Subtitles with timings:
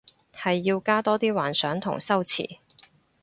[0.33, 2.57] 係要加多啲幻想同修辭